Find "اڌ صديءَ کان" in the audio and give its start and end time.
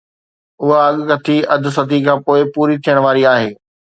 1.53-2.17